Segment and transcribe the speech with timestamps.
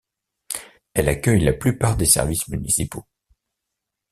[0.95, 3.05] Elle accueille la plupart des services municipaux.